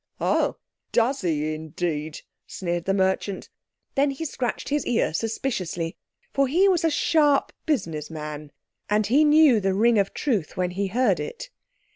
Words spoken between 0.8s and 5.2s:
does 'e indeed," sneered the merchant. Then he scratched his ear